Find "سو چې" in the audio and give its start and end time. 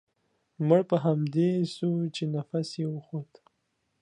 1.75-2.23